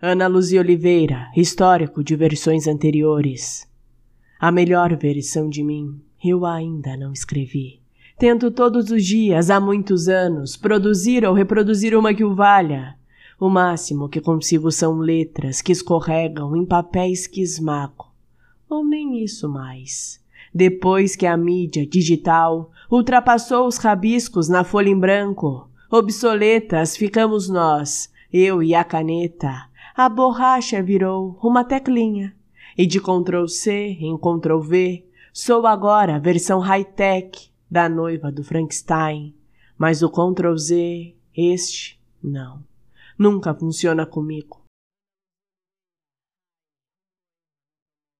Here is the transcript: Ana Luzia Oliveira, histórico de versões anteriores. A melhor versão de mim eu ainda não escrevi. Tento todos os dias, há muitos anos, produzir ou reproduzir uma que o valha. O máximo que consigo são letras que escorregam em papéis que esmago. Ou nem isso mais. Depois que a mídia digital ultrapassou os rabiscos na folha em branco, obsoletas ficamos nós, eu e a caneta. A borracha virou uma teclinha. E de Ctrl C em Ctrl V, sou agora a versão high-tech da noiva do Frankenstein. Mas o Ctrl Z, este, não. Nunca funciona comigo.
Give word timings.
Ana 0.00 0.26
Luzia 0.26 0.60
Oliveira, 0.60 1.30
histórico 1.34 2.04
de 2.04 2.14
versões 2.14 2.66
anteriores. 2.66 3.66
A 4.38 4.52
melhor 4.52 4.94
versão 4.94 5.48
de 5.48 5.62
mim 5.62 5.98
eu 6.22 6.44
ainda 6.44 6.98
não 6.98 7.14
escrevi. 7.14 7.80
Tento 8.18 8.50
todos 8.50 8.90
os 8.90 9.02
dias, 9.02 9.48
há 9.48 9.58
muitos 9.58 10.06
anos, 10.06 10.54
produzir 10.54 11.24
ou 11.24 11.32
reproduzir 11.32 11.96
uma 11.96 12.12
que 12.12 12.22
o 12.22 12.34
valha. 12.34 12.94
O 13.40 13.48
máximo 13.48 14.06
que 14.06 14.20
consigo 14.20 14.70
são 14.70 14.98
letras 14.98 15.62
que 15.62 15.72
escorregam 15.72 16.54
em 16.54 16.66
papéis 16.66 17.26
que 17.26 17.40
esmago. 17.40 18.12
Ou 18.68 18.84
nem 18.84 19.24
isso 19.24 19.48
mais. 19.48 20.20
Depois 20.54 21.16
que 21.16 21.24
a 21.24 21.38
mídia 21.38 21.86
digital 21.86 22.70
ultrapassou 22.90 23.66
os 23.66 23.78
rabiscos 23.78 24.46
na 24.46 24.62
folha 24.62 24.90
em 24.90 24.98
branco, 24.98 25.70
obsoletas 25.90 26.98
ficamos 26.98 27.48
nós, 27.48 28.12
eu 28.30 28.62
e 28.62 28.74
a 28.74 28.84
caneta. 28.84 29.74
A 29.98 30.10
borracha 30.10 30.82
virou 30.82 31.38
uma 31.42 31.64
teclinha. 31.64 32.36
E 32.76 32.86
de 32.86 33.00
Ctrl 33.00 33.46
C 33.46 33.96
em 33.98 34.14
Ctrl 34.18 34.60
V, 34.60 35.06
sou 35.32 35.66
agora 35.66 36.16
a 36.16 36.18
versão 36.18 36.60
high-tech 36.60 37.50
da 37.70 37.88
noiva 37.88 38.30
do 38.30 38.44
Frankenstein. 38.44 39.34
Mas 39.78 40.02
o 40.02 40.10
Ctrl 40.10 40.54
Z, 40.58 41.14
este, 41.34 41.98
não. 42.22 42.62
Nunca 43.18 43.54
funciona 43.54 44.04
comigo. 44.04 44.65